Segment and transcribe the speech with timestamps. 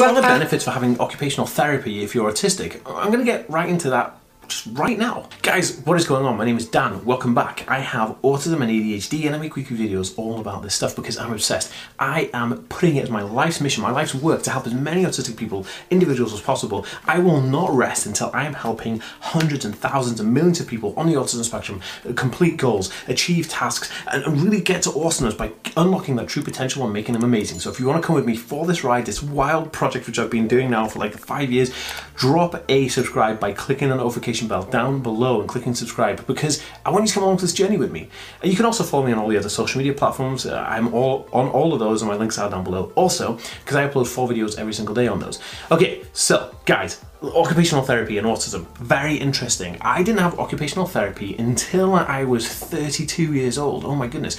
[0.00, 2.80] what are the benefits for having occupational therapy if you're autistic?
[2.86, 4.19] I'm going to get right into that
[4.50, 5.28] just right now.
[5.42, 6.36] Guys, what is going on?
[6.36, 7.04] My name is Dan.
[7.04, 7.64] Welcome back.
[7.68, 11.16] I have autism and ADHD and I make weekly videos all about this stuff because
[11.18, 11.72] I'm obsessed.
[11.98, 15.04] I am putting it as my life's mission, my life's work to help as many
[15.04, 16.84] autistic people, individuals as possible.
[17.06, 20.94] I will not rest until I am helping hundreds and thousands and millions of people
[20.96, 21.80] on the autism spectrum
[22.16, 26.92] complete goals, achieve tasks, and really get to awesomeness by unlocking their true potential and
[26.92, 27.60] making them amazing.
[27.60, 30.18] So if you want to come with me for this ride, this wild project which
[30.18, 31.72] I've been doing now for like five years,
[32.16, 36.62] drop a subscribe by clicking the notification notification bell down below and clicking subscribe because
[36.84, 38.08] I want you to come along this journey with me.
[38.42, 40.46] And you can also follow me on all the other social media platforms.
[40.46, 42.92] Uh, I'm all on all of those, and my links are down below.
[42.94, 45.40] Also, because I upload four videos every single day on those.
[45.70, 51.94] Okay, so guys, occupational therapy and autism very interesting i didn't have occupational therapy until
[51.94, 54.38] i was 32 years old oh my goodness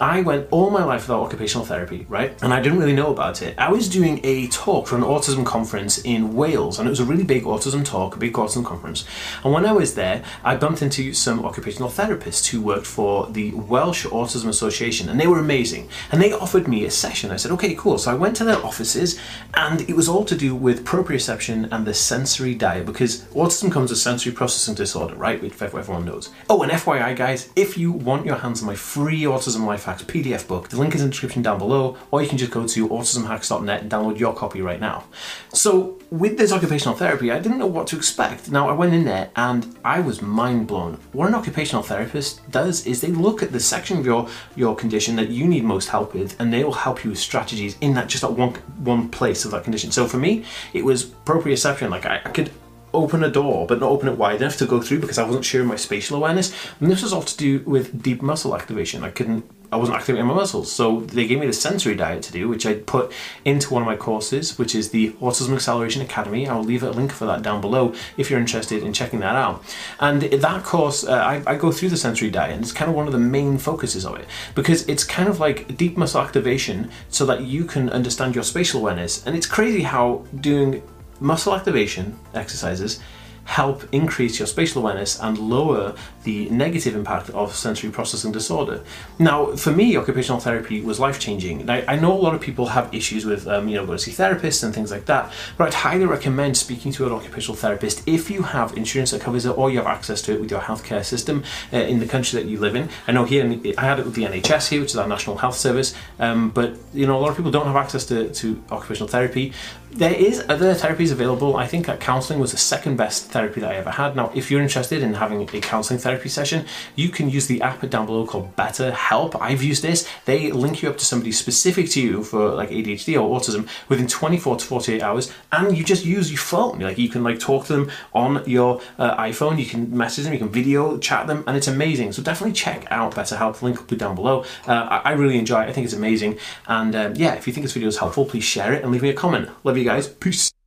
[0.00, 2.40] I went all my life without occupational therapy, right?
[2.42, 3.58] And I didn't really know about it.
[3.58, 7.04] I was doing a talk for an autism conference in Wales, and it was a
[7.04, 9.04] really big autism talk, a big autism conference.
[9.42, 13.52] And when I was there, I bumped into some occupational therapists who worked for the
[13.52, 15.88] Welsh Autism Association, and they were amazing.
[16.12, 17.30] And they offered me a session.
[17.30, 17.98] I said, okay, cool.
[17.98, 19.18] So I went to their offices,
[19.54, 23.90] and it was all to do with proprioception and the sensory diet, because autism comes
[23.90, 25.40] with sensory processing disorder, right?
[25.42, 26.30] Which everyone knows.
[26.48, 30.02] Oh, and FYI, guys, if you want your hands on my free autism life Hacks
[30.02, 30.68] PDF book.
[30.68, 33.82] The link is in the description down below, or you can just go to autismhacks.net
[33.82, 35.04] and download your copy right now.
[35.52, 38.50] So, with this occupational therapy, I didn't know what to expect.
[38.50, 40.98] Now, I went in there and I was mind blown.
[41.12, 45.16] What an occupational therapist does is they look at the section of your, your condition
[45.16, 48.08] that you need most help with, and they will help you with strategies in that
[48.08, 49.90] just that one one place of that condition.
[49.90, 51.90] So for me, it was proprioception.
[51.90, 52.50] Like I, I could
[52.94, 55.44] open a door but not open it wide enough to go through because I wasn't
[55.44, 56.54] sure my spatial awareness.
[56.80, 59.04] And this was all to do with deep muscle activation.
[59.04, 60.72] I couldn't I wasn't activating my muscles.
[60.72, 63.12] So they gave me the sensory diet to do, which I put
[63.44, 66.48] into one of my courses, which is the Autism Acceleration Academy.
[66.48, 69.62] I'll leave a link for that down below if you're interested in checking that out.
[70.00, 72.96] And that course, uh, I, I, go through the sensory diet, and it's kind of
[72.96, 76.90] one of the main focuses of it because it's kind of like deep muscle activation
[77.10, 79.26] so that you can understand your spatial awareness.
[79.26, 80.82] And it's crazy how doing
[81.20, 83.00] muscle activation exercises
[83.48, 85.94] help increase your spatial awareness and lower
[86.24, 88.84] the negative impact of sensory processing disorder.
[89.18, 91.68] Now, for me, occupational therapy was life changing.
[91.70, 94.04] I, I, know a lot of people have issues with, um, you know, going to
[94.04, 98.06] see therapists and things like that, but I'd highly recommend speaking to an occupational therapist
[98.06, 100.60] if you have insurance that covers it or you have access to it with your
[100.60, 101.42] healthcare system
[101.72, 102.90] uh, in the country that you live in.
[103.06, 103.44] I know here,
[103.78, 106.76] I had it with the NHS here, which is our National Health Service, um, but,
[106.92, 109.54] you know, a lot of people don't have access to, to occupational therapy.
[109.90, 111.56] There is other therapies available.
[111.56, 114.16] I think that counselling was the second best therapy that I ever had.
[114.16, 116.66] Now, if you're interested in having a counselling therapy session,
[116.96, 119.40] you can use the app down below called BetterHelp.
[119.40, 120.08] I've used this.
[120.24, 124.08] They link you up to somebody specific to you for like ADHD or autism within
[124.08, 126.80] 24 to 48 hours, and you just use your phone.
[126.80, 129.58] Like you can like talk to them on your uh, iPhone.
[129.58, 130.32] You can message them.
[130.32, 132.12] You can video chat them, and it's amazing.
[132.12, 133.58] So definitely check out BetterHelp.
[133.58, 134.44] The link will be down below.
[134.66, 135.68] Uh, I, really enjoy it.
[135.68, 136.38] I think it's amazing.
[136.66, 139.02] And um, yeah, if you think this video is helpful, please share it and leave
[139.02, 139.48] me a comment.
[139.64, 140.08] Love you guys.
[140.08, 140.57] Peace.